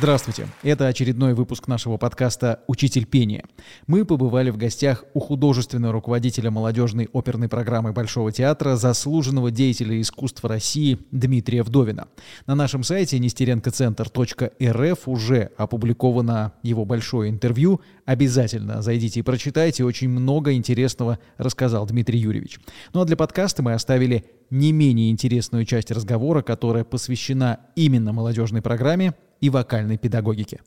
[0.00, 0.48] Здравствуйте.
[0.62, 3.44] Это очередной выпуск нашего подкаста «Учитель пения».
[3.86, 10.48] Мы побывали в гостях у художественного руководителя молодежной оперной программы Большого театра, заслуженного деятеля искусства
[10.48, 12.08] России Дмитрия Вдовина.
[12.46, 17.82] На нашем сайте нестеренкоцентр.рф уже опубликовано его большое интервью.
[18.06, 19.84] Обязательно зайдите и прочитайте.
[19.84, 22.58] Очень много интересного рассказал Дмитрий Юрьевич.
[22.94, 28.62] Ну а для подкаста мы оставили не менее интересную часть разговора, которая посвящена именно молодежной
[28.62, 30.60] программе и вокальной педагогике.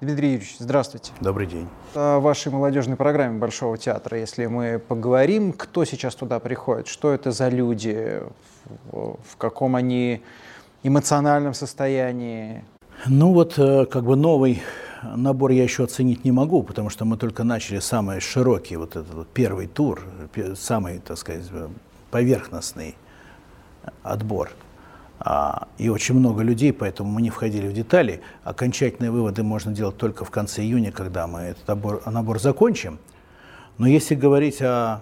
[0.00, 1.10] Дмитрий Юрьевич, здравствуйте.
[1.20, 1.66] Добрый день.
[1.94, 7.32] О вашей молодежной программе Большого театра, если мы поговорим, кто сейчас туда приходит, что это
[7.32, 8.22] за люди,
[8.92, 10.22] в каком они
[10.84, 12.64] эмоциональном состоянии?
[13.06, 14.62] Ну вот э, как бы новый
[15.02, 19.12] набор я еще оценить не могу, потому что мы только начали самый широкий, вот этот
[19.12, 20.02] вот первый тур,
[20.54, 21.50] самый, так сказать,
[22.10, 22.96] поверхностный
[24.02, 24.50] отбор.
[25.20, 28.20] А, и очень много людей, поэтому мы не входили в детали.
[28.44, 32.98] Окончательные выводы можно делать только в конце июня, когда мы этот набор, набор закончим.
[33.78, 35.00] Но если говорить о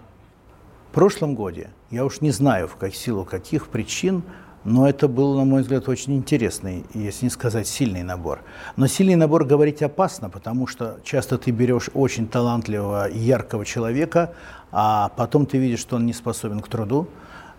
[0.92, 4.22] прошлом годе, я уж не знаю, в как, силу каких причин,
[4.64, 8.40] но это был, на мой взгляд, очень интересный, если не сказать сильный набор.
[8.76, 14.32] Но сильный набор говорить опасно, потому что часто ты берешь очень талантливого и яркого человека,
[14.72, 17.06] а потом ты видишь, что он не способен к труду,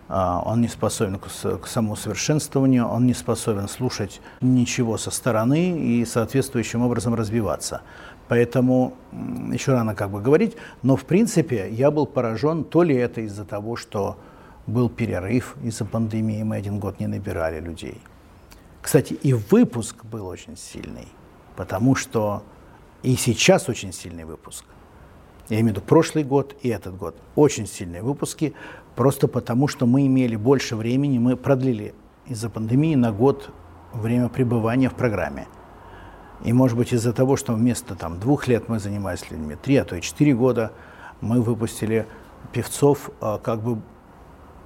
[0.08, 7.14] он не способен к самоусовершенствованию, он не способен слушать ничего со стороны и соответствующим образом
[7.14, 7.82] развиваться.
[8.28, 8.94] Поэтому
[9.52, 13.44] еще рано как бы говорить, но в принципе я был поражен, то ли это из-за
[13.44, 14.18] того, что
[14.66, 18.00] был перерыв из-за пандемии, мы один год не набирали людей.
[18.82, 21.08] Кстати, и выпуск был очень сильный,
[21.56, 22.42] потому что
[23.02, 24.64] и сейчас очень сильный выпуск.
[25.48, 27.16] Я имею в виду прошлый год и этот год.
[27.34, 28.54] Очень сильные выпуски,
[28.98, 31.94] Просто потому, что мы имели больше времени, мы продлили
[32.26, 33.52] из-за пандемии на год
[33.92, 35.46] время пребывания в программе.
[36.42, 39.84] И, может быть, из-за того, что вместо там, двух лет мы занимались людьми, три, а
[39.84, 40.72] то и четыре года,
[41.20, 42.08] мы выпустили
[42.50, 43.80] певцов а, как бы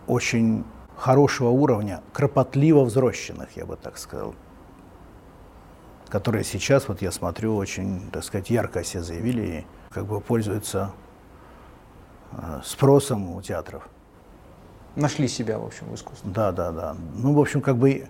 [0.07, 0.65] очень
[0.97, 4.35] хорошего уровня, кропотливо взросшенных, я бы так сказал,
[6.09, 10.93] которые сейчас, вот я смотрю, очень, так сказать, ярко все заявили и как бы пользуются
[12.31, 13.91] а, спросом у театров
[14.97, 16.31] нашли себя, в общем, в искусстве.
[16.33, 16.97] Да, да, да.
[17.17, 18.07] Ну, в общем, как бы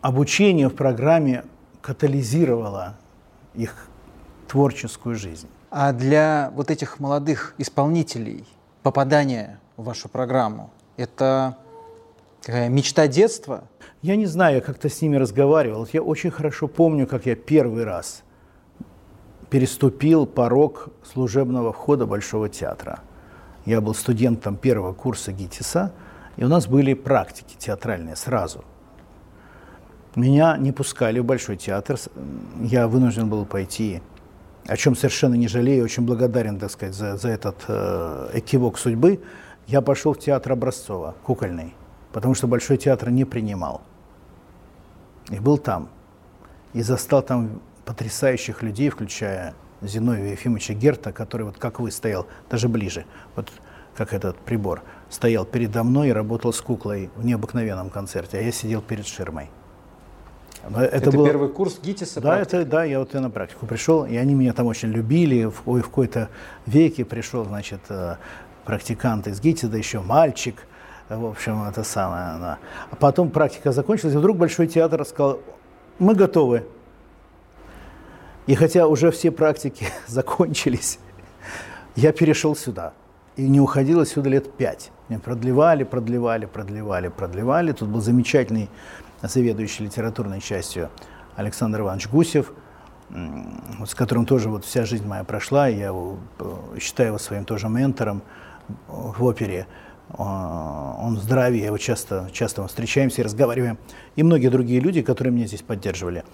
[0.00, 1.44] обучение в программе
[1.80, 2.96] катализировало
[3.54, 3.88] их
[4.48, 5.48] творческую жизнь.
[5.70, 8.44] А для вот этих молодых исполнителей
[8.82, 11.56] попадание в вашу программу– это
[12.42, 13.64] какая мечта детства?
[14.02, 15.86] Я не знаю, я как-то с ними разговаривал.
[15.92, 18.22] Я очень хорошо помню, как я первый раз
[19.50, 23.00] переступил порог служебного входа Большого театра.
[23.66, 25.92] Я был студентом первого курса ГИТИСа–
[26.40, 28.64] и у нас были практики театральные сразу.
[30.16, 31.98] Меня не пускали в Большой театр.
[32.62, 34.02] Я вынужден был пойти,
[34.66, 39.20] о чем совершенно не жалею, очень благодарен, так сказать, за, за этот э, экивок судьбы.
[39.66, 41.74] Я пошел в театр Образцова, кукольный,
[42.10, 43.82] потому что Большой театр не принимал.
[45.28, 45.90] И был там.
[46.72, 52.68] И застал там потрясающих людей, включая Зиновия Ефимовича Герта, который вот как вы стоял, даже
[52.68, 53.04] ближе.
[53.36, 53.50] Вот
[53.96, 58.52] как этот прибор, стоял передо мной и работал с куклой в необыкновенном концерте, а я
[58.52, 59.50] сидел перед ширмой.
[60.62, 62.20] Это, это был первый курс ГИТИСа?
[62.20, 65.44] Да, это, да, я вот я на практику пришел, и они меня там очень любили.
[65.44, 66.28] В, в какой-то
[66.66, 68.16] веке пришел, значит, э,
[68.66, 70.66] практикант из ГИТИСа, да еще мальчик.
[71.08, 72.38] В общем, это самое.
[72.38, 72.58] Да.
[72.90, 75.40] А потом практика закончилась, и вдруг Большой театр сказал,
[75.98, 76.66] мы готовы.
[78.46, 80.98] И хотя уже все практики закончились,
[81.96, 82.92] я перешел сюда
[83.40, 84.90] и не уходил отсюда лет пять.
[85.08, 87.72] Меня продлевали, продлевали, продлевали, продлевали.
[87.72, 88.68] Тут был замечательный
[89.22, 90.90] заведующий литературной частью
[91.36, 92.52] Александр Иванович Гусев,
[93.10, 95.68] с которым тоже вот вся жизнь моя прошла.
[95.68, 98.22] Я его, э, считаю его своим тоже ментором
[98.88, 99.66] в опере.
[100.12, 103.78] Он в здравии, я его часто, часто мы встречаемся и разговариваем.
[104.16, 106.24] И многие другие люди, которые меня здесь поддерживали.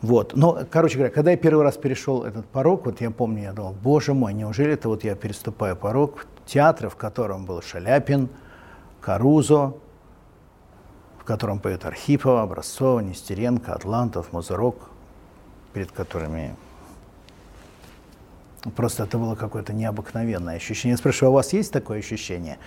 [0.00, 0.36] Вот.
[0.36, 3.74] Но, короче говоря, когда я первый раз перешел этот порог, вот я помню, я думал,
[3.82, 8.28] боже мой, неужели это вот я переступаю порог театра, в котором был Шаляпин,
[9.00, 9.74] Карузо,
[11.18, 14.76] в котором поет Архипова, Образцова, Нестеренко, Атлантов, Мазурок,
[15.72, 16.54] перед которыми
[18.76, 20.92] просто это было какое-то необыкновенное ощущение.
[20.92, 22.58] Я спрашиваю, а у вас есть такое ощущение?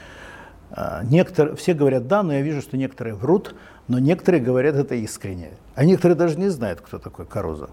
[0.72, 3.56] А, некоторые, все говорят да, но я вижу, что некоторые врут,
[3.92, 5.52] но некоторые говорят это искренне.
[5.76, 7.70] А некоторые даже не знают, кто такой Каруза.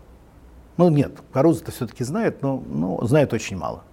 [0.77, 3.85] Ну нет, Каруза-то все-таки знает, но ну, знает очень мало.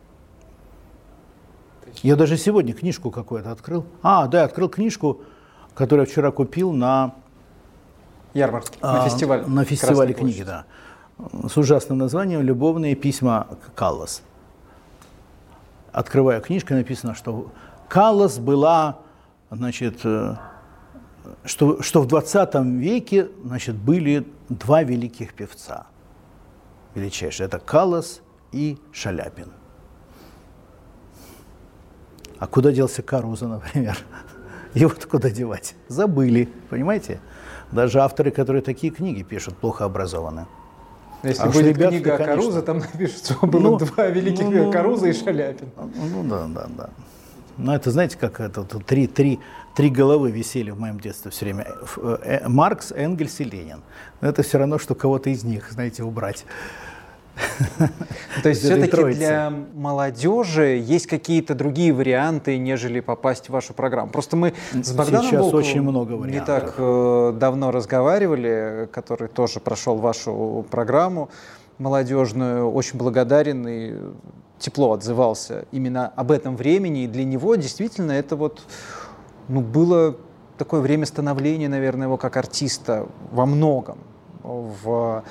[2.02, 3.86] Я даже сегодня книжку какую-то открыл.
[4.02, 5.22] А, да, открыл книжку,
[5.76, 7.14] которую я вчера купил на
[8.34, 9.46] ярмарке, а, на фестивале.
[9.46, 10.66] На фестивале книги, да.
[11.48, 14.24] с ужасным названием «Любовные письма Каллас».
[15.92, 17.52] Открывая книжку, написано, что
[17.88, 18.98] Каллас была,
[19.52, 20.38] значит, э,
[21.44, 25.88] что, что в 20 веке значит, были два великих певца,
[26.96, 27.48] величайшие.
[27.48, 29.52] Это Каллас и Шаляпин.
[32.40, 33.98] А куда делся Каруза, например?
[34.74, 35.76] Его куда девать?
[35.88, 37.22] Забыли, понимаете?
[37.72, 40.48] Даже авторы, которые такие книги пишут, плохо образованы.
[41.24, 44.72] Если а будет ребята, книга о Карузе, там напишут, что было ну, два великих ну,
[44.72, 45.70] Каруза и Шаляпин.
[45.76, 46.90] Ну да, да, да.
[47.58, 49.40] Ну это знаете, как это три, три,
[49.76, 51.68] три головы висели в моем детстве все время.
[51.98, 53.84] Э, э, Маркс, Энгельс и Ленин.
[54.22, 56.46] Но это все равно, что кого-то из них, знаете, убрать.
[58.44, 64.10] То есть все-таки для молодежи есть какие-то другие варианты, нежели попасть в вашу программу.
[64.10, 66.32] Просто мы с Богданом Сейчас Волковым очень много вариантов.
[66.32, 71.30] не так э, давно разговаривали, который тоже прошел вашу программу
[71.78, 73.96] молодежную, очень благодарен и
[74.60, 77.04] тепло отзывался именно об этом времени.
[77.04, 78.62] И для него действительно это вот
[79.48, 80.18] ну, было
[80.58, 84.00] такое время становления, наверное, его как артиста во многом.
[84.44, 85.24] В...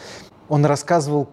[0.48, 1.28] Он рассказывал,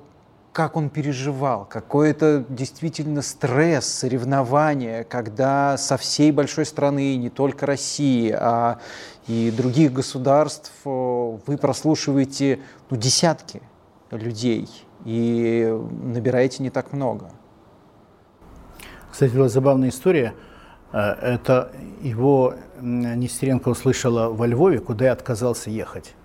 [0.53, 7.65] как он переживал, какой это действительно стресс, соревнование, когда со всей большой страны, не только
[7.65, 8.79] России, а
[9.27, 13.61] и других государств, э, вы прослушиваете ну, десятки
[14.09, 14.67] людей
[15.05, 17.31] и набираете не так много.
[19.09, 20.33] Кстати, была забавная история.
[20.91, 21.71] Э, это
[22.01, 26.15] его Нестеренко услышала во Львове, куда я отказался ехать.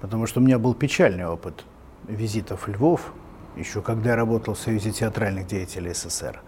[0.00, 1.64] Потому что у меня был печальный опыт
[2.06, 3.12] визитов в Львов,
[3.56, 6.40] еще когда я работал в Союзе театральных деятелей СССР.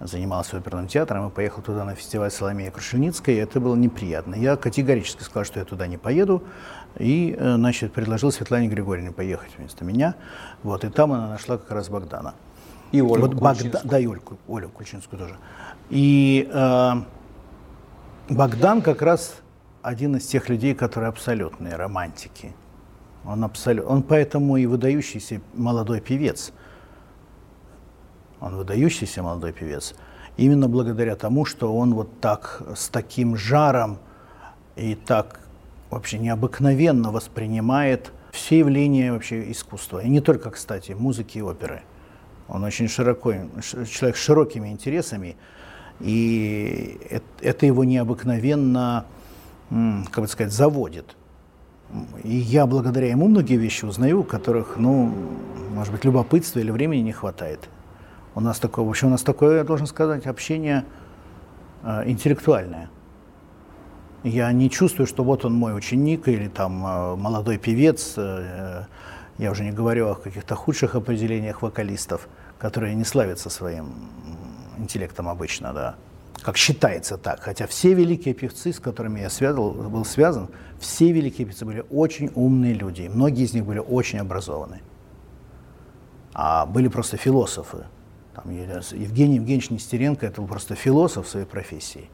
[0.00, 4.34] Занимался оперным театром и поехал туда на фестиваль Соломея Крушельницкая, и это было неприятно.
[4.34, 6.42] Я категорически сказал, что я туда не поеду,
[6.98, 10.14] и, э, значит, предложил Светлане Григорьевне поехать вместо меня.
[10.62, 12.34] Вот, и там она нашла как раз Богдана.
[12.92, 13.80] И Олю вот Богда...
[13.84, 15.36] Да, и Ольку, Олю Кульчинскую тоже.
[15.90, 16.92] И э,
[18.28, 19.36] Богдан как раз
[19.82, 22.52] один из тех людей, которые абсолютные романтики.
[23.24, 26.52] Он, абсолют, он поэтому и выдающийся молодой певец.
[28.40, 29.94] Он выдающийся молодой певец.
[30.36, 33.98] Именно благодаря тому, что он вот так, с таким жаром
[34.76, 35.40] и так
[35.90, 40.00] вообще необыкновенно воспринимает все явления вообще искусства.
[40.00, 41.82] И не только, кстати, музыки и оперы.
[42.50, 43.32] Он очень широко,
[43.62, 45.36] человек с широкими интересами,
[46.00, 46.98] и
[47.40, 49.06] это его необыкновенно,
[49.68, 51.16] как бы сказать, заводит.
[52.22, 55.12] И я благодаря ему многие вещи узнаю, которых, ну,
[55.70, 57.68] может быть, любопытства или времени не хватает.
[58.34, 60.84] У нас такое, в общем, у нас такое, я должен сказать, общение
[61.82, 62.90] э, интеллектуальное.
[64.22, 68.14] Я не чувствую, что вот он мой ученик или там э, молодой певец.
[68.16, 68.84] Э,
[69.38, 72.28] я уже не говорю о каких-то худших определениях вокалистов,
[72.60, 73.94] которые не славятся своим
[74.78, 75.96] интеллектом обычно, да
[76.42, 80.48] как считается так, хотя все великие певцы, с которыми я связал, был связан,
[80.78, 84.80] все великие певцы были очень умные люди, многие из них были очень образованы,
[86.32, 87.84] а были просто философы.
[88.34, 92.08] Там, Евгений Евгеньевич Нестеренко это был просто философ в своей профессии.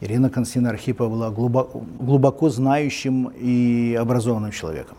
[0.00, 4.98] Ирина Константиновна Архипова была глубоко, глубоко знающим и образованным человеком.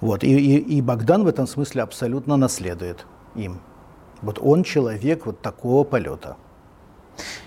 [0.00, 0.24] Вот.
[0.24, 3.60] И, и, и Богдан в этом смысле абсолютно наследует им.
[4.22, 6.36] Вот он человек вот такого полета.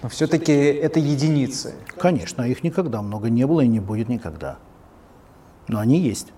[0.02, 1.76] Но все-таки это единицы.
[1.98, 4.58] Конечно, их никогда много не было и не будет никогда.
[5.68, 6.34] Но они есть.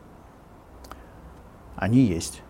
[1.75, 2.41] Они есть.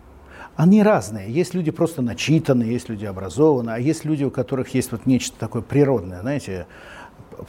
[0.56, 1.32] Они разные.
[1.32, 5.38] Есть люди просто начитанные, есть люди образованные, а есть люди, у которых есть вот нечто
[5.40, 6.68] такое природное, знаете,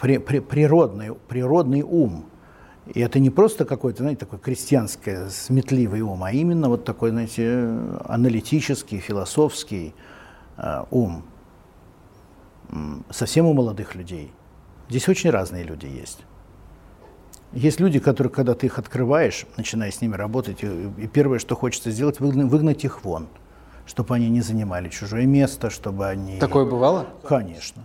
[0.01, 2.27] при, при, природный, природный ум.
[2.93, 7.79] И это не просто какой-то, знаете, такой крестьянский, сметливый ум, а именно вот такой, знаете,
[8.05, 9.95] аналитический, философский,
[10.57, 11.25] Э, ум
[13.11, 14.33] совсем у молодых людей.
[14.89, 16.21] Здесь очень разные люди есть.
[17.53, 20.67] Есть люди, которые, когда ты их открываешь, начиная с ними работать, и,
[20.99, 23.29] и первое, что хочется сделать, выгнать, выгнать их вон,
[23.87, 26.39] чтобы они не занимали чужое место, чтобы они...
[26.39, 27.07] Такое бывало?
[27.23, 27.85] Конечно.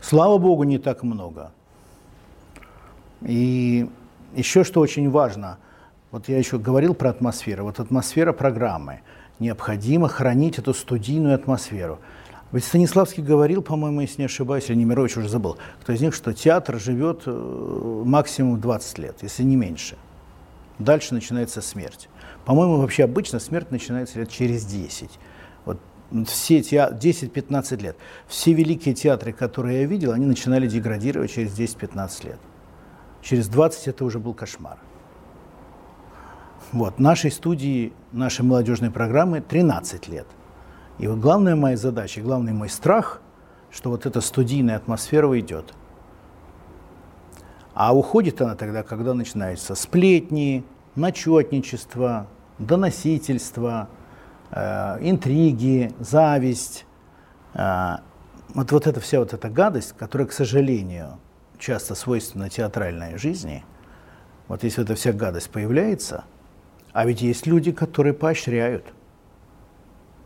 [0.00, 1.52] Слава Богу, не так много.
[3.22, 3.88] И
[4.34, 5.58] еще что очень важно,
[6.10, 9.00] вот я еще говорил про атмосферу, вот атмосфера программы–
[9.40, 12.00] необходимо хранить эту студийную атмосферу.
[12.52, 16.32] Ведь Станиславский говорил, по-моему, если не ошибаюсь, или Немирович уже забыл, кто из них, что
[16.32, 19.96] театр живет э, максимум 20 лет, если не меньше.
[20.78, 22.08] Дальше начинается смерть.
[22.44, 25.10] По-моему, вообще обычно смерть начинается лет через 10.
[25.64, 25.80] Вот
[26.28, 27.96] все 10-15 лет.
[28.28, 32.38] Все великие театры, которые я видел, они начинали деградировать через 10-15 лет.
[33.24, 34.76] Через 20 это уже был кошмар.
[36.72, 40.26] Вот, нашей студии, нашей молодежной программы 13 лет.
[40.98, 43.22] И вот главная моя задача, главный мой страх,
[43.70, 45.72] что вот эта студийная атмосфера уйдет.
[47.72, 50.62] А уходит она тогда, когда начинаются сплетни,
[50.94, 52.26] начетничество,
[52.58, 53.88] доносительство,
[54.50, 56.84] э, интриги, зависть.
[57.54, 57.96] Э,
[58.54, 61.18] вот, вот эта вся вот эта гадость, которая, к сожалению,
[61.58, 63.64] часто свойственна театральной жизни,
[64.48, 66.24] вот если эта вся гадость появляется,
[66.92, 68.84] а ведь есть люди, которые поощряют.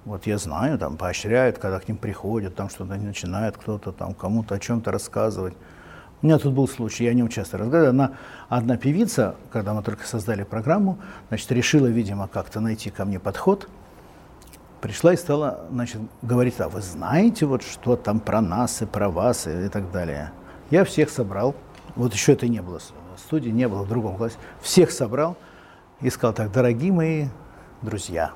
[0.05, 4.55] Вот я знаю, там поощряют, когда к ним приходят, там что-то начинает кто-то там кому-то
[4.55, 5.55] о чем-то рассказывать.
[6.21, 7.91] У меня тут был случай, я о нем часто разговариваю.
[7.91, 8.13] Одна,
[8.49, 13.69] одна певица, когда мы только создали программу, значит, решила, видимо, как-то найти ко мне подход.
[14.81, 19.09] Пришла и стала, значит, говорить, а вы знаете, вот что там про нас и про
[19.09, 20.33] вас и, и так далее.
[20.71, 21.55] Я всех собрал,
[21.97, 22.81] вот еще это не было
[23.17, 25.37] студии, не было в другом классе, всех собрал
[26.01, 27.27] и сказал так, дорогие мои
[27.83, 28.33] друзья,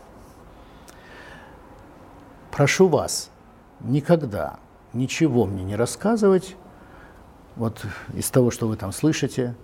[2.51, 3.31] прошу вас
[3.81, 4.59] никогда
[4.93, 6.57] ничего мне не рассказывать
[7.57, 7.85] вот
[8.15, 9.55] из того, что вы там слышите,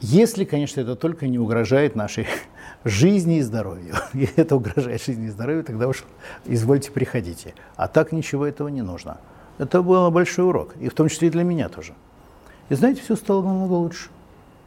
[0.00, 2.26] если, конечно, это только не угрожает нашей
[2.84, 3.96] жизни и здоровью.
[4.12, 6.04] Если это угрожает жизни и здоровью, тогда уж
[6.44, 7.54] извольте приходите.
[7.74, 9.18] А так ничего этого не нужно.
[9.58, 11.94] Это был большой урок, и в том числе и для меня тоже.
[12.68, 14.08] И знаете, все стало намного лучше.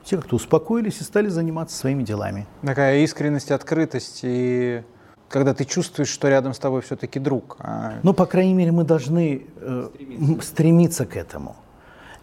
[0.03, 2.48] Все как-то успокоились и стали заниматься своими делами.
[2.62, 4.83] Такая искренность, открытость и
[5.29, 7.55] когда ты чувствуешь, что рядом с тобой все-таки друг.
[7.60, 7.93] А...
[8.03, 10.48] Ну, по крайней мере, мы должны э, стремиться.
[10.48, 11.55] стремиться к этому.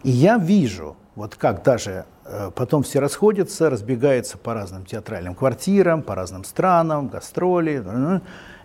[0.03, 6.03] И я вижу, вот как даже э, потом все расходятся, разбегаются по разным театральным квартирам,
[6.03, 7.83] по разным странам, гастроли.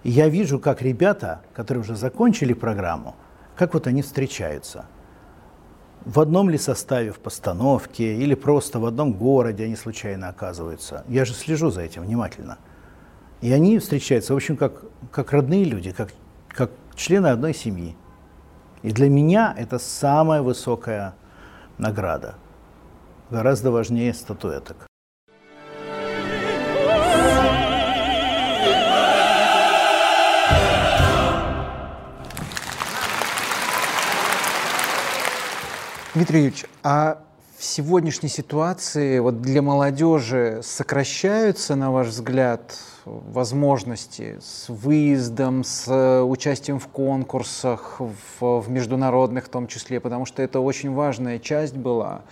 [0.02, 3.16] И я вижу, как ребята, которые уже закончили программу,
[3.56, 4.86] как вот они встречаются.
[6.04, 11.04] В одном ли составе в постановке или просто в одном городе они случайно оказываются.
[11.08, 12.58] Я же слежу за этим внимательно.
[13.40, 16.10] И они встречаются, в общем, как, как родные люди, как,
[16.48, 17.96] как члены одной семьи.
[18.82, 21.14] И для меня это самая высокая
[21.78, 22.34] награда.
[23.30, 24.86] Гораздо важнее статуэток.
[36.14, 37.24] Дмитрий Юрьевич, а
[37.58, 46.22] в сегодняшней ситуации вот для молодежи сокращаются, на ваш взгляд, возможности с выездом, с э,
[46.22, 51.74] участием в конкурсах, в, в международных в том числе, потому что это очень важная часть
[51.74, 52.22] была.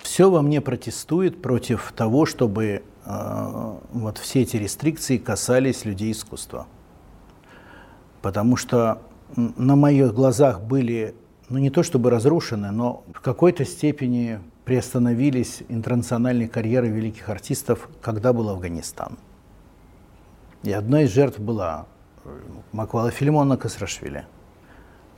[0.00, 6.66] Все во мне протестует против того, чтобы э, вот все эти рестрикции касались людей искусства.
[8.22, 9.02] Потому что
[9.36, 11.14] на моих глазах были
[11.48, 18.32] ну не то чтобы разрушены, но в какой-то степени приостановились интернациональные карьеры великих артистов, когда
[18.32, 19.18] был Афганистан.
[20.62, 21.86] И одна из жертв была
[22.24, 22.28] э,
[22.72, 24.24] Маквала Филимона Касрашвили,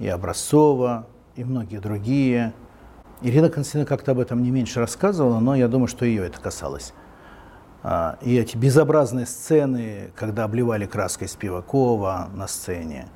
[0.01, 1.07] и Образцова,
[1.37, 2.53] и многие другие.
[3.23, 6.93] Ирина Константиновна как-то об этом не меньше рассказывала, но я думаю, что ее это касалось.
[7.83, 13.07] А, и эти безобразные сцены, когда обливали краской Спивакова на сцене,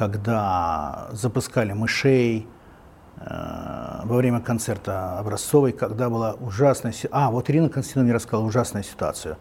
[0.00, 2.46] когда запускали мышей
[3.18, 6.94] э, во время концерта Образцовой, когда была ужасная...
[7.10, 9.36] А, вот Ирина Константиновна рассказала ужасную ситуацию.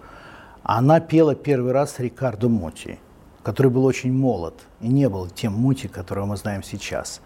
[0.64, 3.00] Она пела первый раз Рикардо Мути,
[3.42, 7.22] который был очень молод и не был тем Мути, которого мы знаем сейчас.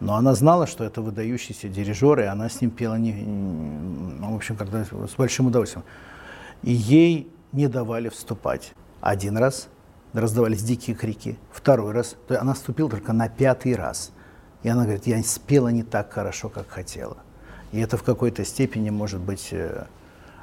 [0.00, 4.36] Но она знала, что это выдающийся дирижер, и она с ним пела, не, ну, в
[4.36, 5.86] общем, когда, с большим удовольствием.
[6.62, 8.74] И ей не давали вступать.
[9.00, 9.68] Один раз,
[10.20, 11.36] раздавались дикие крики.
[11.50, 14.12] Второй раз, то она вступила только на пятый раз.
[14.62, 17.18] И она говорит, я спела не так хорошо, как хотела.
[17.72, 19.86] И это в какой-то степени, может быть, э,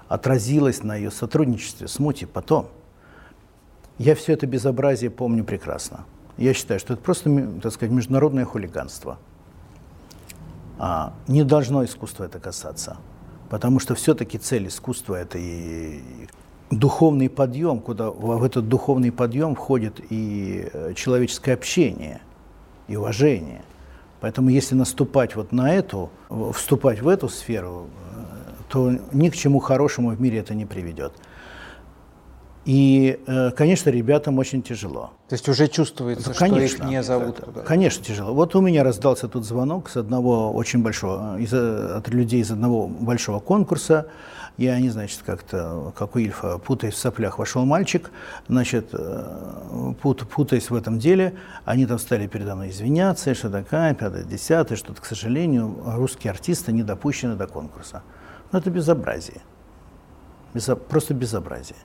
[0.07, 2.67] отразилось на ее сотрудничестве с Мути потом.
[3.97, 6.05] Я все это безобразие помню прекрасно.
[6.37, 7.29] Я считаю, что это просто,
[7.61, 9.17] так сказать, международное хулиганство.
[10.77, 12.97] А, не должно искусство это касаться.
[13.49, 16.01] Потому что все-таки цель искусства– это и
[16.71, 22.21] духовный подъем, куда в этот духовный подъем входит и э, человеческое общение,
[22.87, 23.61] и уважение.
[24.21, 26.09] Поэтому если наступать вот на эту,
[26.53, 31.13] вступать в эту сферу, э, то ни к чему хорошему в мире это не приведет.
[32.63, 35.11] И, э, конечно, ребятам очень тяжело.
[35.27, 37.61] То есть уже чувствуется, ну, конечно, что их не зовут это, туда?
[37.61, 38.33] Конечно, тяжело.
[38.33, 42.87] Вот у меня раздался тут звонок с одного очень большого, из, от людей из одного
[42.87, 44.07] большого конкурса.
[44.57, 48.11] Я не, значит, как-то, как у Ильфа, путаясь в соплях, вошел мальчик,
[48.47, 53.93] значит, э, пут, путаясь в этом деле, они там стали передо мной извиняться, что такая,
[53.95, 58.03] пятое, десятое, что-то, к сожалению, русские артисты не допущены до конкурса.
[58.51, 59.41] Но это безобразие.
[60.53, 61.77] Безо, просто безобразие.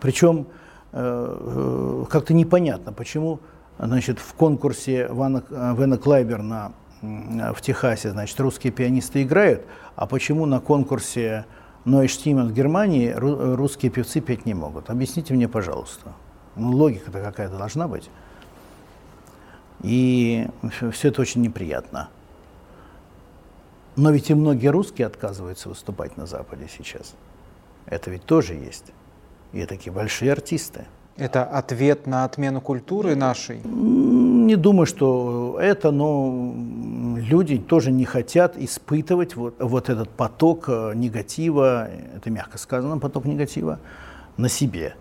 [0.00, 0.46] Причем
[0.92, 3.40] э, как-то непонятно, почему
[3.78, 9.62] значит, в конкурсе Вана, Вена Клайберна в Техасе значит, русские пианисты играют,
[9.96, 11.46] а почему на конкурсе
[11.84, 14.90] Нойштимен в Германии русские певцы петь не могут?
[14.90, 16.12] Объясните мне, пожалуйста.
[16.56, 18.10] Ну, логика-то какая-то должна быть.
[19.82, 20.46] И
[20.92, 22.10] все это очень неприятно.
[23.96, 27.14] Но ведь и многие русские отказываются выступать на Западе сейчас.
[27.86, 28.92] Это ведь тоже есть.
[29.52, 30.84] И такие большие артисты.
[31.16, 33.60] Это ответ на отмену культуры нашей?
[33.64, 36.54] Не думаю, что это, но
[37.30, 43.24] люди тоже не хотят испытывать вот, вот этот поток э, негатива, это мягко сказано, поток
[43.24, 43.78] негатива,
[44.36, 44.96] на себе.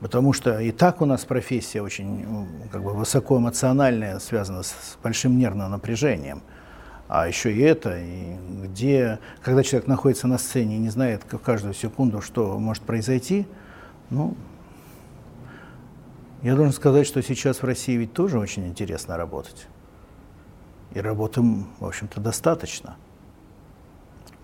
[0.00, 5.70] Потому что и так у нас профессия очень как бы, высокоэмоциональная, связана с большим нервным
[5.70, 6.42] напряжением.
[7.08, 11.38] А еще и это, и где, когда человек находится на сцене и не знает в
[11.38, 13.46] каждую секунду, что может произойти,
[14.10, 14.36] ну,
[16.42, 19.66] я должен сказать, что сейчас в России ведь тоже очень интересно работать.
[20.94, 22.96] И работы, в общем-то, достаточно.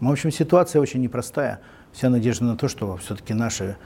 [0.00, 1.60] В общем, ситуация очень непростая.
[1.92, 3.76] Вся надежда на то, что все-таки наши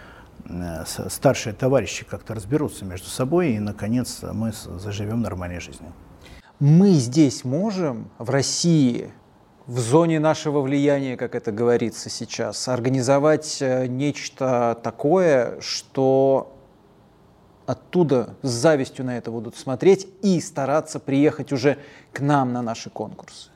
[1.09, 5.93] старшие товарищи как-то разберутся между собой, и, наконец, мы заживем нормальной жизнью.
[6.61, 9.13] Мы здесь можем, в России,
[9.67, 16.54] в зоне нашего влияния, как это говорится сейчас, организовать э, нечто такое, что
[17.67, 21.79] оттуда с завистью на это будут смотреть и стараться приехать уже
[22.13, 23.51] к нам на наши конкурсы?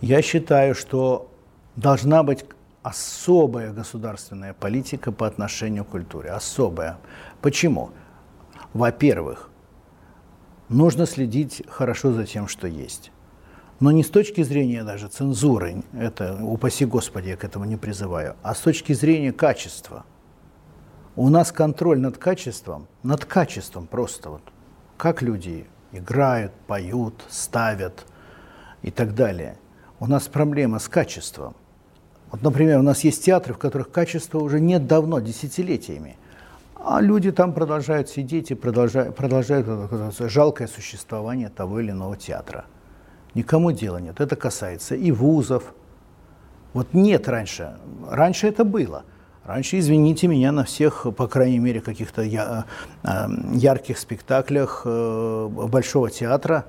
[0.00, 1.30] Я считаю, что
[1.76, 2.44] должна быть
[2.82, 6.30] особая государственная политика по отношению к культуре.
[6.30, 6.98] Особая.
[7.40, 7.90] Почему?
[8.74, 9.50] Во-первых,
[10.68, 13.10] нужно следить хорошо за тем, что есть.
[13.80, 18.36] Но не с точки зрения даже цензуры, это, упаси Господи, я к этому не призываю,
[18.42, 20.04] а с точки зрения качества.
[21.16, 24.42] У нас контроль над качеством, над качеством просто вот,
[24.96, 28.04] как люди играют, поют, ставят
[28.82, 29.56] и так далее.
[30.00, 31.54] У нас проблема с качеством.
[32.32, 36.16] Вот, например, у нас есть театры, в которых качества уже нет давно, десятилетиями.
[36.74, 39.66] А люди там продолжают сидеть и продолжают, продолжают
[40.18, 42.64] жалкое существование того или иного театра.
[43.34, 44.20] Никому дела нет.
[44.20, 45.74] Это касается и вузов.
[46.72, 47.78] Вот нет раньше.
[48.10, 49.04] Раньше это было.
[49.44, 52.64] Раньше, извините меня, на всех, по крайней мере, каких-то я,
[53.02, 56.64] э, ярких спектаклях э, Большого театра,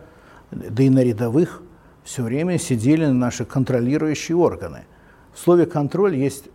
[0.52, 1.62] да и на рядовых,
[2.04, 4.86] все время сидели наши контролирующие органы–
[5.36, 6.46] в слове «контроль» есть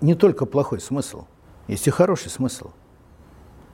[0.00, 1.26] не только плохой смысл,
[1.68, 2.70] есть и хороший смысл.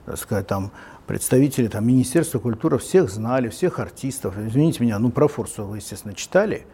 [0.05, 0.71] Так сказать, там
[1.07, 4.37] представители там, Министерства культуры всех знали, всех артистов.
[4.37, 6.67] Извините меня, ну про вы, естественно, читали.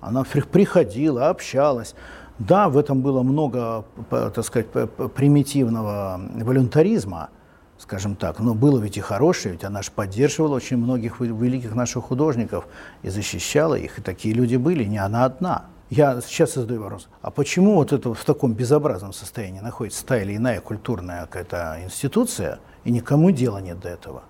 [0.00, 1.94] Она приходила, общалась.
[2.38, 4.68] Да, в этом было много, так сказать,
[5.14, 7.28] примитивного волюнтаризма,
[7.76, 12.04] скажем так, но было ведь и хорошее, ведь она же поддерживала очень многих великих наших
[12.04, 12.66] художников
[13.02, 15.66] и защищала их, и такие люди были, не она одна.
[15.90, 20.36] Я сейчас задаю вопрос, а почему вот это в таком безобразном состоянии находится та или
[20.36, 24.22] иная культурная какая-то институция, и никому дела нет до этого?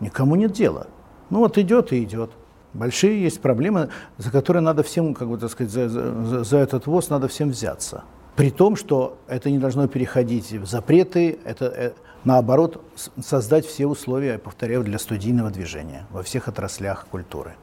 [0.00, 0.86] Никому нет дела.
[1.30, 2.30] Ну вот идет и идет.
[2.78, 6.86] Большие есть проблемы, за которые надо всем, как бы так сказать, за, за, за этот
[6.86, 8.04] ВОЗ надо всем взяться.
[8.36, 12.84] При том, что это не должно переходить в запреты, это, это наоборот
[13.20, 17.56] создать все условия, я повторяю, для студийного движения во всех отраслях культуры.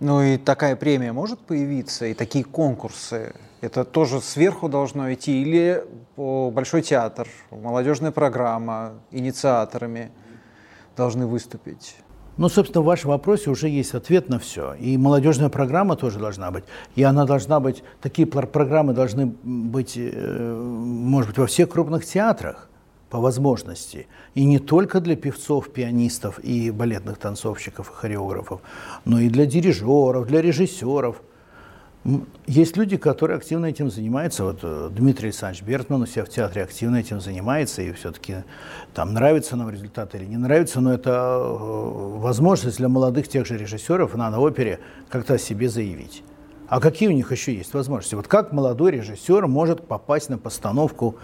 [0.00, 3.34] Ну и такая премия может появиться, и такие конкурсы.
[3.60, 5.84] Это тоже сверху должно идти, или
[6.16, 10.10] Большой театр, молодежная программа, инициаторами
[10.96, 11.96] должны выступить?
[12.40, 14.72] Ну, собственно, в вашем вопросе уже есть ответ на все.
[14.72, 16.64] И молодежная программа тоже должна быть.
[16.96, 22.70] И она должна быть, такие программы должны быть, э, может быть, во всех крупных театрах
[23.10, 24.06] по возможности.
[24.34, 28.62] И не только для певцов, пианистов и балетных танцовщиков и хореографов,
[29.04, 31.20] но и для дирижеров, для режиссеров.
[32.46, 34.44] Есть люди, которые активно этим занимаются.
[34.44, 38.36] Вот э, Дмитрий Александрович Бертман у себя в театре активно этим занимается, и все-таки
[38.94, 43.58] там нравится нам результат или не нравится, но это э, возможность для молодых тех же
[43.58, 46.22] режиссеров на, опере как-то о себе заявить.
[46.68, 48.14] А какие у них еще есть возможности?
[48.14, 51.16] Вот как молодой режиссер может попасть на постановку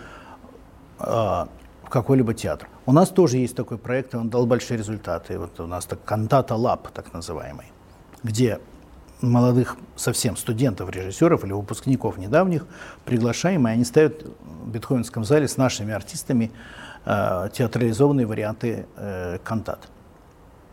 [0.98, 1.48] а,
[1.84, 2.68] в какой-либо театр.
[2.84, 5.38] У нас тоже есть такой проект, и он дал большие результаты.
[5.38, 7.66] Вот у нас так Кантата Лаб, так называемый,
[8.24, 8.58] где
[9.20, 12.66] молодых совсем студентов, режиссеров или выпускников недавних
[13.04, 16.50] приглашаем, и они ставят в Бетховенском зале с нашими артистами
[17.04, 19.88] э, театрализованные варианты э, кантат.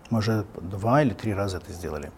[0.09, 2.11] Мы уже два или три раза это сделали.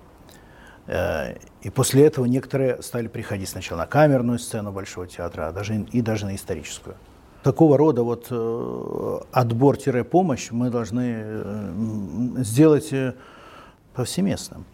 [0.87, 5.75] Э, и после этого некоторые стали приходить сначала на камерную сцену Большого театра, а даже,
[5.75, 6.95] и даже на историческую.
[7.43, 11.73] такого рода вот э, отбор-помощь мы должны э,
[12.37, 13.13] сделать э,
[13.93, 14.65] повсеместным.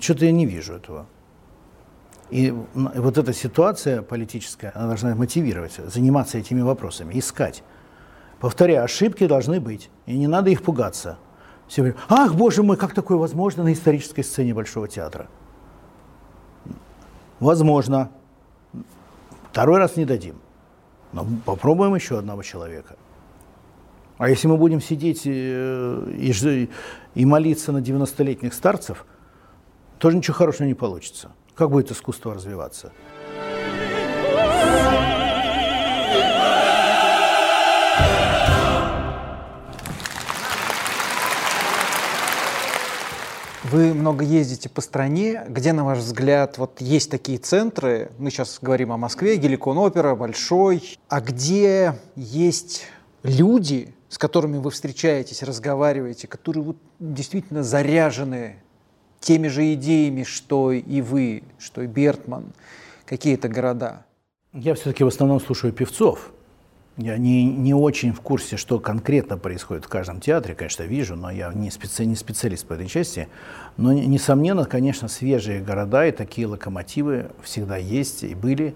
[0.00, 1.06] Что-то я не вижу этого.
[2.30, 7.62] И вот эта ситуация политическая, она должна мотивировать, заниматься этими вопросами, искать.
[8.40, 11.18] Повторяю, ошибки должны быть, и не надо их пугаться.
[11.68, 15.28] Все говорят, ах, боже мой, как такое возможно на исторической сцене Большого театра?
[17.40, 18.10] Возможно.
[19.50, 20.36] Второй раз не дадим.
[21.12, 22.96] Но попробуем еще одного человека.
[24.18, 26.70] А если мы будем сидеть э, и,
[27.14, 29.04] и молиться на 90-летних старцев,
[29.98, 31.32] тоже ничего хорошего не получится.
[31.54, 32.92] Как будет искусство развиваться?
[43.64, 45.44] Вы много ездите по стране.
[45.48, 50.14] Где, на ваш взгляд, вот есть такие центры, мы сейчас говорим о Москве, Геликон опера,
[50.14, 52.84] Большой, а где есть
[53.24, 58.62] люди, с которыми вы встречаетесь, разговариваете, которые вот действительно заряжены
[59.20, 62.52] теми же идеями, что и вы, что и Бертман,
[63.04, 64.04] какие-то города?
[64.52, 66.32] Я все-таки в основном слушаю певцов.
[66.96, 71.30] Я не, не очень в курсе, что конкретно происходит в каждом театре, конечно, вижу, но
[71.30, 73.28] я не, специ, не специалист по этой части.
[73.76, 78.74] Но, несомненно, конечно, свежие города и такие локомотивы всегда есть и были.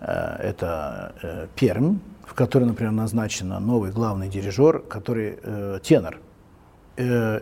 [0.00, 6.18] Э, это э, Пермь, в которой, например, назначен новый главный дирижер, который э, тенор.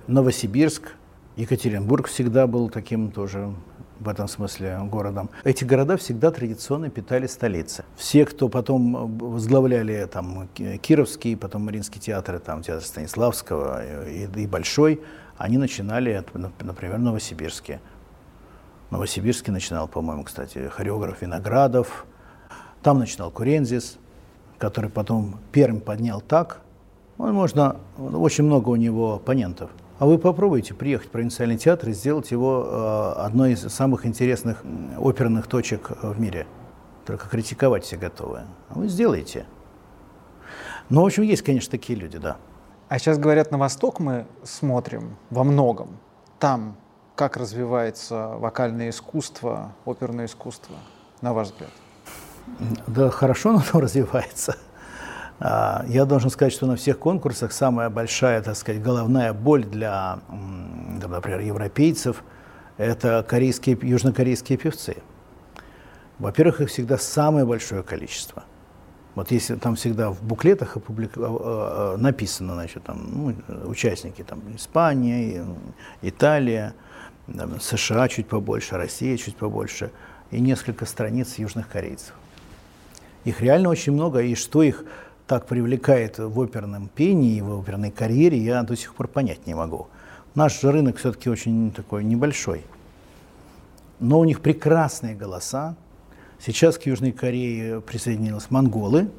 [0.07, 0.93] Новосибирск,
[1.37, 3.53] Екатеринбург всегда был таким тоже
[4.01, 5.29] в этом смысле городом.
[5.45, 7.85] Эти города всегда традиционно питали столицы.
[7.95, 15.03] Все, кто потом возглавляли там Кировский, потом Мариинский театр, там театр Станиславского и, и Большой,
[15.37, 16.25] они начинали,
[16.61, 17.81] например, в Новосибирске.
[18.91, 22.07] Новосибирске начинал, по-моему, кстати, хореограф Виноградов.
[22.83, 23.99] Там начинал Курензис,
[24.57, 26.63] который потом Пермь поднял так.
[27.19, 31.93] Он можно, очень много у него оппонентов– а вы попробуйте приехать в провинциальный театр и
[31.93, 34.63] сделать его э, одной из самых интересных
[34.99, 36.47] оперных точек в мире.
[37.07, 38.43] Только критиковать все готовы.
[38.69, 39.47] А вы сделаете.
[40.91, 42.37] Но, в общем, есть, конечно, такие люди, да.
[42.89, 45.99] А сейчас, говорят, на Восток мы смотрим во многом.
[46.39, 46.77] Там
[47.17, 50.77] как развивается вокальное искусство, оперное искусство,
[51.23, 51.71] на ваш взгляд?
[52.87, 54.57] Да, хорошо оно там развивается.
[55.39, 60.21] А, я должен сказать, что на всех конкурсах самая большая, так сказать, головная боль для,
[60.29, 62.23] например, европейцев–
[62.79, 64.97] это корейские, южнокорейские певцы.
[66.19, 68.45] Во-первых, их всегда самое большое количество.
[69.15, 70.77] Вот если там всегда в буклетах.
[70.77, 70.81] А,
[71.17, 73.35] а, написано, значит, там, ну,
[73.67, 75.45] участники, там, Испания,
[76.03, 76.75] Италия,
[77.27, 79.91] там, США чуть побольше, Россия чуть побольше,
[80.31, 82.15] и несколько страниц южных корейцев.
[83.25, 84.85] Их реально очень много, и что их
[85.27, 89.89] так привлекает в оперном пении, в оперной карьере, я до сих пор понять не могу.
[90.35, 92.65] Наш же рынок все-таки очень такой небольшой.
[93.99, 95.75] Но у них прекрасные голоса.
[96.39, 99.11] Сейчас к Южной Корее присоединились монголы.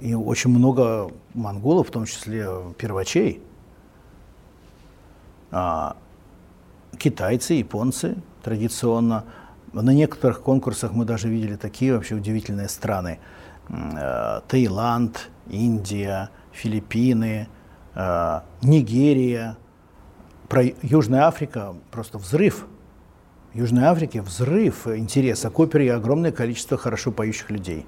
[0.00, 2.46] И очень много монголов, в том числе
[2.78, 3.42] первачей.
[5.50, 5.96] А
[6.96, 9.24] китайцы, японцы традиционно.
[9.72, 13.18] На некоторых конкурсах мы даже видели такие вообще удивительные страны–
[14.48, 17.48] Таиланд, Индия, Филиппины,
[17.94, 19.56] э, Нигерия.
[20.48, 22.66] Про Южная Африка просто взрыв.
[23.52, 27.86] В Южной Африке взрыв интереса к опере огромное количество хорошо поющих людей.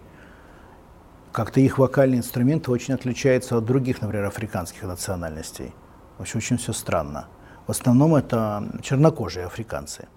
[1.33, 5.73] Как-то их вокальный инструмент очень отличается от других, например, африканских национальностей.
[6.19, 7.27] В общем, очень все странно.
[7.67, 10.09] В основном это чернокожие африканцы,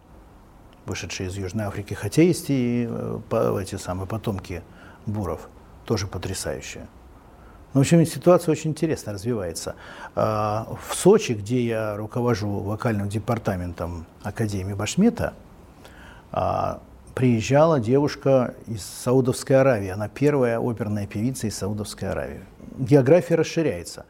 [0.85, 4.63] вышедшие из Южной Африки, хотя есть и э, эти самые потомки
[5.05, 5.47] буров
[5.85, 6.87] тоже потрясающая.
[7.73, 9.75] Ну, в общем, ситуация очень интересно развивается.
[10.15, 15.33] А, в Сочи, где я руковожу вокальным департаментом Академии Башмета,
[16.31, 16.79] а,
[17.15, 19.89] приезжала девушка из Саудовской Аравии.
[19.89, 22.41] Она первая оперная певица из Саудовской Аравии.
[22.77, 24.05] География расширяется.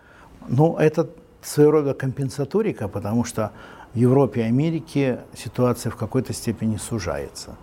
[0.47, 1.09] Но это
[1.41, 3.51] своего рода компенсаторика, потому что
[3.93, 7.55] в Европе и Америке ситуация в какой-то степени сужается.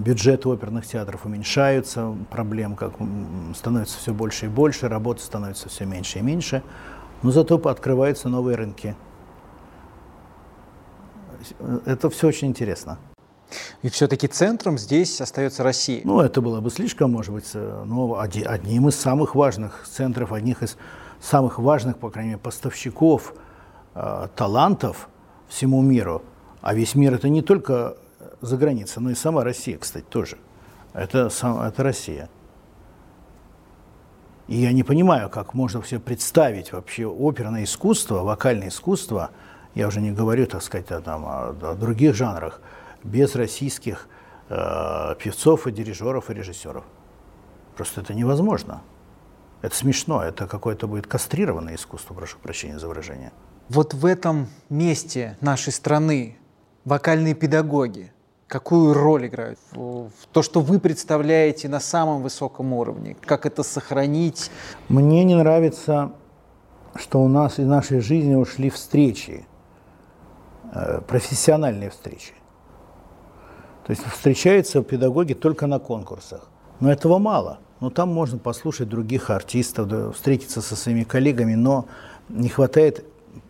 [0.00, 2.94] Бюджеты оперных театров уменьшаются, проблем как
[3.54, 6.62] становится все больше и больше, работы становится все меньше и меньше,
[7.22, 8.96] но зато открываются новые рынки.
[11.84, 12.98] Это все очень интересно.
[13.82, 16.00] И все-таки центром здесь остается Россия.
[16.04, 20.78] Ну, это было бы слишком, может быть, но одним из самых важных центров, одних из
[21.20, 23.34] самых важных, по крайней мере, поставщиков
[23.94, 25.10] э, талантов
[25.46, 26.22] всему миру.
[26.62, 27.96] А весь мир это не только
[28.40, 30.38] за границей, но и сама Россия, кстати, тоже.
[30.92, 32.28] Это, сам, это Россия.
[34.48, 39.30] И я не понимаю, как можно все представить вообще оперное искусство, вокальное искусство,
[39.74, 42.60] я уже не говорю, так сказать, о, там, о, о других жанрах,
[43.04, 44.08] без российских
[44.48, 46.84] э, певцов и дирижеров и режиссеров.
[47.76, 48.82] Просто это невозможно.
[49.62, 53.30] Это смешно, это какое-то будет кастрированное искусство, прошу прощения за выражение.
[53.68, 56.38] Вот в этом месте нашей страны
[56.84, 58.12] вокальные педагоги
[58.50, 63.16] какую роль играют в то, что вы представляете на самом высоком уровне?
[63.24, 64.50] Как это сохранить?
[64.88, 66.10] Мне не нравится,
[66.96, 69.46] что у нас из нашей жизни ушли встречи,
[70.74, 72.32] э, профессиональные встречи.
[73.86, 76.48] То есть встречаются педагоги только на конкурсах.
[76.80, 77.60] Но этого мало.
[77.78, 81.86] Но там можно послушать других артистов, встретиться со своими коллегами, но
[82.28, 83.04] не хватает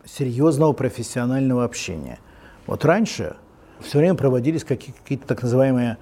[0.05, 2.19] серьезного профессионального общения.
[2.67, 3.35] Вот раньше
[3.83, 5.97] все время проводились какие-то так называемые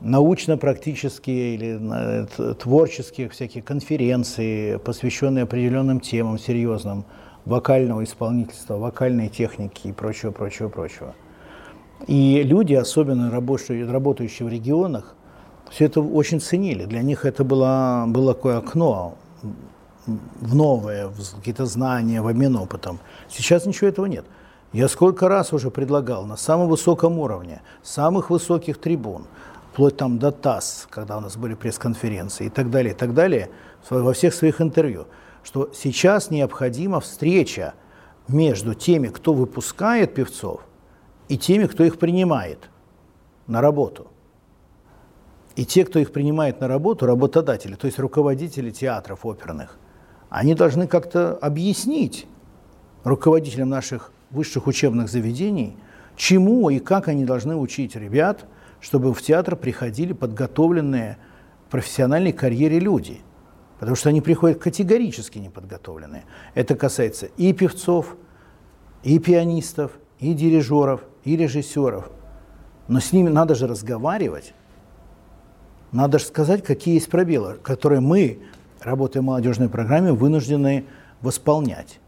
[0.00, 7.04] научно-практические или творческие всякие конференции, посвященные определенным темам серьезным,
[7.44, 11.14] вокального исполнительства, вокальной техники и прочего, прочего, прочего.
[12.06, 15.16] И люди, особенно работающие, работающие в регионах,
[15.70, 16.84] все это очень ценили.
[16.84, 19.16] Для них это было, было такое окно
[20.06, 22.98] в новое, в какие-то знания, в обмен опытом.
[23.28, 24.24] Сейчас ничего этого нет.
[24.72, 29.26] Я сколько раз уже предлагал на самом высоком уровне, самых высоких трибун,
[29.72, 33.50] вплоть там до ТАСС, когда у нас были пресс-конференции и так далее, и так далее,
[33.88, 35.06] во всех своих интервью,
[35.42, 37.74] что сейчас необходима встреча
[38.26, 40.60] между теми, кто выпускает певцов,
[41.28, 42.68] и теми, кто их принимает
[43.46, 44.08] на работу.
[45.56, 49.78] И те, кто их принимает на работу, работодатели, то есть руководители театров оперных,
[50.28, 52.26] они должны как-то объяснить
[53.02, 55.76] руководителям наших высших учебных заведений,
[56.16, 58.44] чему и как они должны учить ребят,
[58.80, 61.18] чтобы в театр приходили подготовленные
[61.66, 63.20] к профессиональной карьере люди.
[63.78, 66.24] Потому что они приходят категорически неподготовленные.
[66.54, 68.16] Это касается и певцов,
[69.02, 72.10] и пианистов, и дирижеров, и режиссеров.
[72.88, 74.54] Но с ними надо же разговаривать.
[75.92, 78.40] Надо же сказать, какие есть пробелы, которые мы,
[78.80, 80.84] работая в молодежной программе, вынуждены
[81.20, 82.00] восполнять.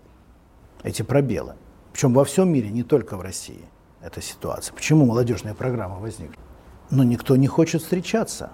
[0.83, 1.55] Эти пробелы.
[1.92, 3.64] Причем во всем мире, не только в России,
[4.00, 4.74] эта ситуация.
[4.74, 6.42] Почему молодежная программа возникла?
[6.90, 8.50] Но никто не хочет встречаться.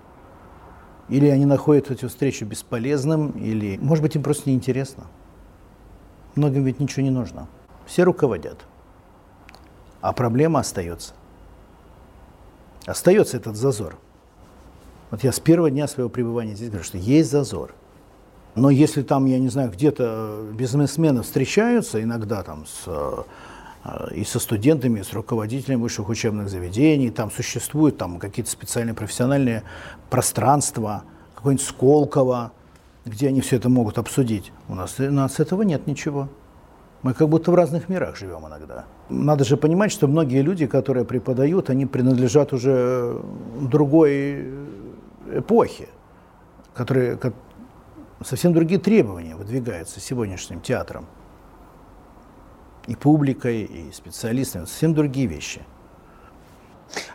[1.08, 5.06] Или они находят эту встречу бесполезным, или, может быть, им просто неинтересно.
[6.34, 7.48] Многим ведь ничего не нужно.
[7.86, 8.66] Все руководят.
[10.00, 11.14] А проблема остается.
[12.86, 13.96] Остается этот зазор.
[15.10, 17.74] Вот я с первого дня своего пребывания здесь говорю, что есть зазор–
[18.56, 24.38] но если там, я не знаю, где-то бизнесмены встречаются иногда там с, э, и со
[24.38, 29.62] студентами, и с руководителями высших учебных заведений, там существуют там какие-то специальные профессиональные
[30.08, 32.52] пространства, какое-нибудь Сколково,
[33.04, 34.52] где они все это могут обсудить.
[34.68, 36.28] У нас, у нас этого нет ничего.
[37.02, 38.86] Мы как будто в разных мирах живем иногда.
[39.10, 43.20] Надо же понимать, что многие люди, которые преподают, они принадлежат уже
[43.60, 44.50] другой
[45.30, 45.88] эпохе,
[46.74, 47.16] которые,
[48.24, 51.06] совсем другие требования выдвигаются сегодняшним театром.
[52.86, 55.62] И публикой, и специалистами, совсем другие вещи.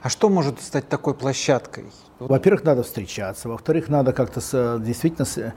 [0.01, 1.85] А что может стать такой площадкой?
[2.19, 4.41] Во-первых, надо встречаться, во-вторых, надо как-то
[4.79, 5.53] действительно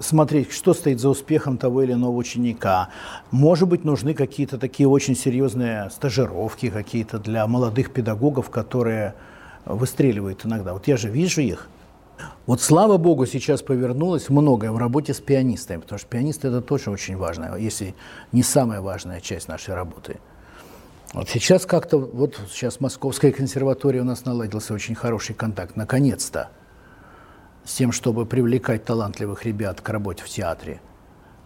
[0.00, 2.88] смотреть, что стоит за успехом того или иного ученика.
[3.30, 9.14] Может быть, нужны какие-то такие очень серьезные стажировки какие-то для молодых педагогов, которые
[9.66, 10.72] выстреливают иногда.
[10.72, 11.68] Вот я же вижу их,
[12.46, 16.90] вот слава богу, сейчас повернулось многое в работе с пианистами, потому что пианисты это тоже
[16.90, 17.94] очень важно, если
[18.32, 20.18] не самая важная часть нашей работы.
[21.14, 26.50] Вот сейчас как-то, вот сейчас Московская консерватория у нас наладился очень хороший контакт, наконец-то,
[27.64, 30.80] с тем, чтобы привлекать талантливых ребят к работе в театре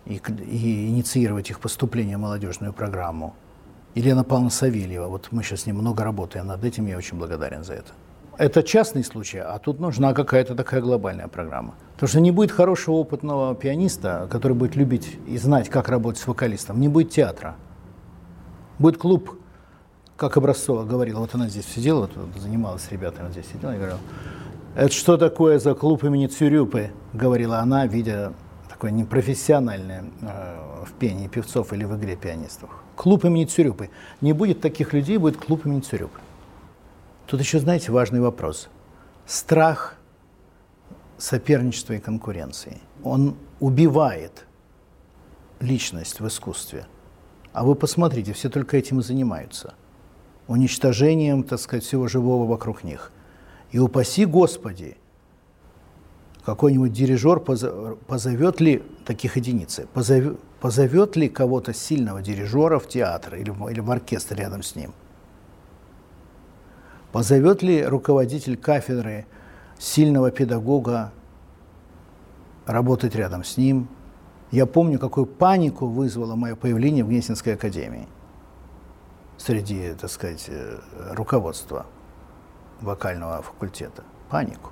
[0.04, 3.34] и, и инициировать их поступление в молодежную программу.
[3.94, 7.62] Елена Павловна Савельева, вот мы сейчас с ним много работаем над этим, я очень благодарен
[7.62, 7.92] за это.
[8.38, 11.74] Это частный случай, а тут нужна какая-то такая глобальная программа.
[11.94, 16.26] Потому что не будет хорошего опытного пианиста, который будет любить и знать, как работать с
[16.26, 17.56] вокалистом, не будет театра.
[18.78, 19.38] Будет клуб,
[20.16, 24.00] как Образцова говорила, вот она здесь сидела, вот, занималась с ребятами, здесь сидела и говорила,
[24.74, 28.32] это что такое за клуб имени Цюрюпы, говорила она, видя
[28.70, 32.70] такое непрофессиональное э, в пении певцов или в игре пианистов.
[32.96, 33.90] Клуб имени Цюрюпы.
[34.22, 36.18] Не будет таких людей, будет клуб имени Цюрюпы.
[37.32, 38.68] Тут еще, знаете, важный вопрос.
[39.24, 39.96] Страх
[41.16, 42.78] соперничества и конкуренции.
[43.02, 44.44] Он убивает
[45.58, 46.84] личность в искусстве.
[47.54, 49.72] А вы посмотрите, все только этим и занимаются.
[50.46, 53.10] Уничтожением, так сказать, всего живого вокруг них.
[53.70, 54.98] И упаси Господи
[56.44, 59.88] какой-нибудь дирижер позовет ли таких единицы,
[60.60, 64.92] позовет, ли кого-то сильного дирижера в театр или, или в оркестр рядом с ним?
[67.12, 69.26] Позовет ли руководитель кафедры
[69.78, 71.12] сильного педагога
[72.66, 73.88] работать рядом с ним?
[74.50, 78.08] Я помню, какую панику вызвало мое появление в Гнесинской академии
[79.36, 80.78] среди, так сказать, э,
[81.10, 81.86] руководства
[82.80, 84.04] вокального факультета.
[84.30, 84.70] Панику.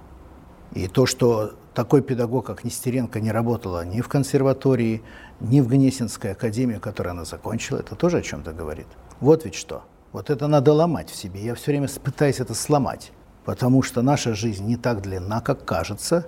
[0.72, 5.03] И то, что такой педагог, как Нестеренко, не работала ни в консерватории,
[5.40, 8.87] ни в Гнесинской академии, которую она закончила, это тоже о чем-то говорит.
[9.20, 9.83] Вот ведь что.
[10.12, 11.44] Вот это надо ломать в себе.
[11.44, 13.12] Я все время пытаюсь это сломать.
[13.44, 16.27] Потому что наша жизнь не так длинна, как кажется,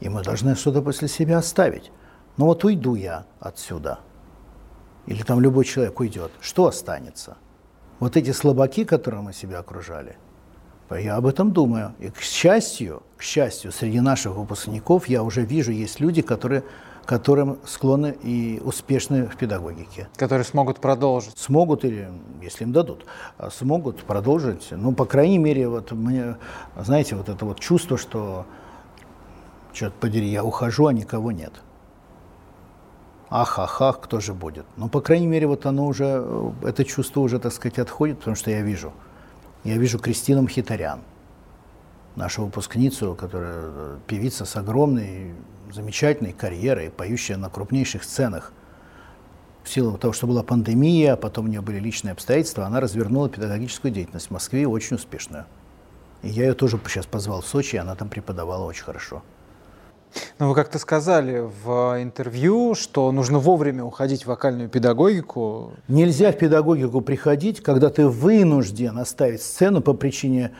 [0.00, 1.90] и мы должны что-то после себя оставить.
[2.36, 4.00] Но вот уйду я отсюда,
[5.06, 7.36] или там любой человек уйдет, что останется?
[8.00, 10.16] Вот эти слабаки, которые мы себя окружали,
[10.90, 11.94] я об этом думаю.
[11.98, 16.64] И к счастью, к счастью, среди наших выпускников я уже вижу, есть люди, которые
[17.04, 20.08] которым склонны и успешны в педагогике.
[20.16, 21.38] Которые смогут продолжить.
[21.38, 22.10] Смогут, или
[22.42, 23.06] если им дадут,
[23.38, 24.68] а смогут продолжить.
[24.70, 26.36] Ну, по крайней мере, вот мне,
[26.76, 28.46] знаете, вот это вот чувство, что,
[29.72, 31.52] черт подери, я ухожу, а никого нет.
[33.30, 34.66] Ах, ах, ах, кто же будет?
[34.76, 38.50] Ну, по крайней мере, вот оно уже, это чувство уже, так сказать, отходит, потому что
[38.50, 38.92] я вижу–
[39.64, 41.00] я вижу Кристину Мхитарян,
[42.16, 45.34] нашу выпускницу, которая э, певица с огромной,
[45.72, 48.52] замечательной карьерой, поющая на крупнейших сценах.
[49.62, 53.28] В силу того, что была пандемия, а потом у нее были личные обстоятельства, она развернула
[53.28, 55.46] педагогическую деятельность в Москве очень успешную.
[56.22, 59.22] И я ее тоже сейчас позвал в Сочи, и она там преподавала очень хорошо.
[60.38, 65.72] Ну, вы как-то сказали в интервью, что нужно вовремя уходить в вокальную педагогику.
[65.88, 70.52] Нельзя в педагогику приходить, когда ты вынужден оставить сцену по причине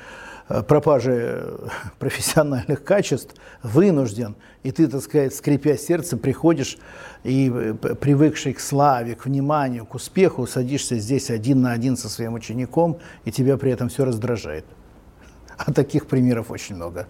[0.49, 1.55] э, пропажи
[1.99, 4.37] профессиональных качеств, вынужден.
[4.63, 6.79] И ты, так сказать, скрипя сердце, приходишь
[7.23, 12.09] и, э, привыкший к славе, к вниманию, к успеху, садишься здесь один на один со
[12.09, 14.65] своим учеником, и тебя при этом все раздражает.
[15.57, 17.07] А таких примеров очень много.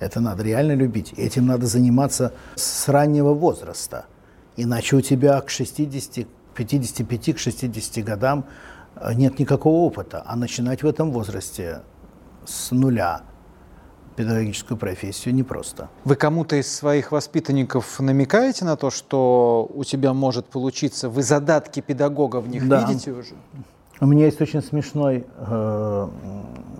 [0.00, 1.12] Это надо реально любить.
[1.16, 4.06] Этим надо заниматься с раннего возраста.
[4.56, 8.46] Иначе у тебя к 60, 55, к 60 годам
[8.96, 10.22] э, нет никакого опыта.
[10.26, 11.82] А начинать в этом возрасте
[12.44, 13.22] с нуля
[14.18, 15.88] педагогическую профессию непросто.
[16.04, 21.08] Вы кому-то из своих воспитанников намекаете на то, что у тебя может получиться?
[21.08, 22.84] Вы задатки педагога в них да.
[22.84, 23.34] видите уже?
[24.00, 26.08] У меня есть очень смешной, э,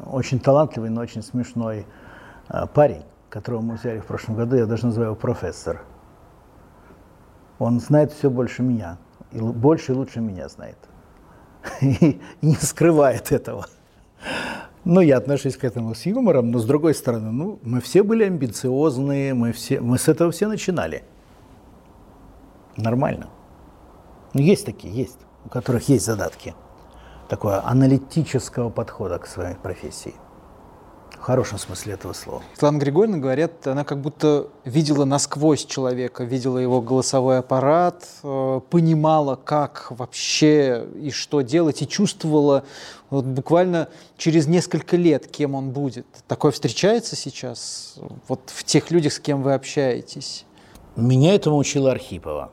[0.06, 1.86] очень талантливый, но очень смешной
[2.48, 5.82] э, парень, которого мы взяли в прошлом году, я даже называю его профессор.
[7.60, 8.98] Он знает все больше меня,
[9.30, 10.78] и больше и лучше меня знает.
[11.80, 13.66] И, и не скрывает этого.
[14.88, 18.24] Но я отношусь к этому с юмором, но с другой стороны, ну, мы все были
[18.24, 21.04] амбициозные, мы, все, мы с этого все начинали.
[22.78, 23.28] Нормально.
[24.32, 26.54] Ну, есть такие, есть, у которых есть задатки
[27.28, 30.14] такого аналитического подхода к своей профессии.
[31.12, 32.42] В хорошем смысле этого слова.
[32.52, 39.36] Светлана Григорьевна, говорят, она как будто видела насквозь человека, видела его голосовой аппарат, э, понимала,
[39.36, 42.64] как вообще и что делать, и чувствовала
[43.10, 46.06] вот буквально через несколько лет, кем он будет.
[46.26, 47.96] Такое встречается сейчас
[48.28, 50.44] вот в тех людях, с кем вы общаетесь?
[50.96, 52.50] Меня этому учила Архипова.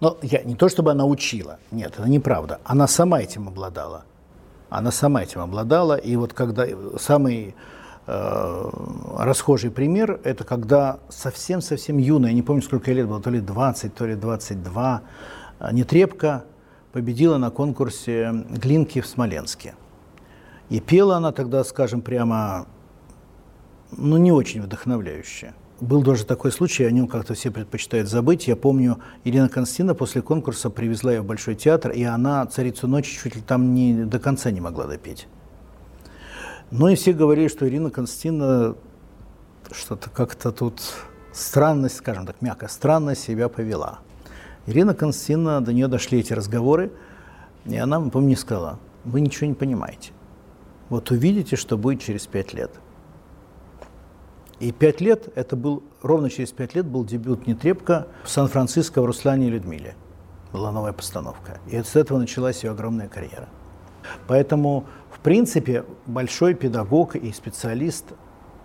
[0.00, 2.60] Но я, не то, чтобы она учила, нет, это неправда.
[2.64, 4.04] Она сама этим обладала.
[4.70, 6.66] Она сама этим обладала, и вот когда
[6.98, 7.77] самый Э,
[8.08, 14.06] расхожий пример– это когда совсем-совсем юная, не помню, сколько лет было, то ли 20, то
[14.06, 15.02] ли 22,
[15.60, 16.44] э, Нетребко
[16.92, 19.74] победила на конкурсе Глинки в Смоленске.
[20.70, 22.66] И пела она тогда, скажем прямо,
[23.90, 25.52] ну, не очень вдохновляюще.
[25.80, 28.48] Был даже такой случай, о нем как-то все предпочитают забыть.
[28.48, 33.16] Я помню, Ирина Константина после конкурса привезла ее в Большой театр, и она «Царицу ночи»
[33.16, 35.28] чуть ли там не, до конца не могла допеть.
[36.70, 38.76] Ну и все говорили, что Ирина Константиновна
[39.70, 40.82] что-то как-то тут
[41.32, 44.00] странность, скажем так, мягко, странно себя повела.
[44.66, 46.92] Ирина Константиновна, до нее дошли эти разговоры,
[47.64, 50.12] и она, помню, сказала, вы ничего не понимаете.
[50.90, 52.70] Вот увидите, что будет через пять лет.
[54.60, 59.06] И пять лет, это был, ровно через пять лет был дебют Нетребко в Сан-Франциско в
[59.06, 59.94] Руслане и Людмиле.
[60.52, 61.60] Была новая постановка.
[61.70, 63.48] И с этого началась ее огромная карьера.
[64.26, 64.86] Поэтому
[65.18, 68.04] в принципе, большой педагог и специалист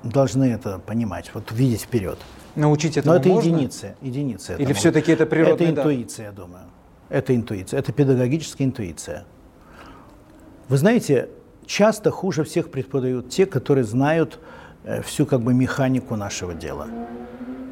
[0.04, 2.20] должны это понимать, вот видеть вперед.
[2.56, 3.50] Научить этому Но это можно?
[3.50, 4.56] единицы, единицы.
[4.60, 6.66] Или все-таки это природный Это интуиция, я думаю.
[7.10, 9.26] Это интуиция, это педагогическая интуиция.
[10.70, 11.30] Вы знаете,
[11.66, 14.40] часто хуже всех преподают те, которые знают
[14.84, 16.88] э, всю как бы механику нашего дела.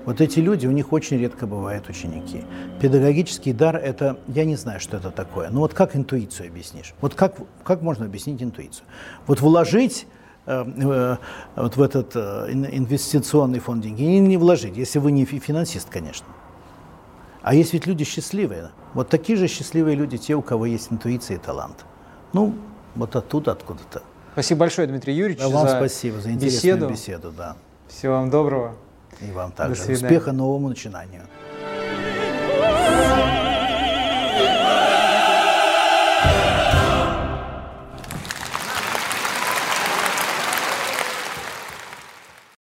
[0.06, 2.44] Вот эти люди, у них очень редко бывают ученики.
[2.80, 5.50] Педагогический дар– это, я не знаю, что это такое.
[5.50, 6.94] Но вот как интуицию объяснишь?
[7.02, 8.86] Вот как, как можно объяснить интуицию?
[9.28, 10.08] Вот вложить
[10.48, 11.18] э, э,
[11.56, 16.28] вот в этот э, инвестиционный фонд деньги и не вложить, если вы не финансист, конечно.
[17.44, 18.72] А есть ведь люди счастливые.
[18.94, 21.86] Вот такие же счастливые люди, те, у кого есть интуиция и талант.
[22.34, 22.56] Ну,
[22.96, 24.02] вот оттуда, откуда-то.
[24.34, 26.90] Спасибо большое, Дмитрий Юрьевич, да, вам за спасибо за интересную беседу.
[26.90, 27.58] беседу да.
[27.88, 28.76] Всего вам доброго.
[29.22, 29.94] И вам также.
[29.94, 31.22] Успеха новому начинанию.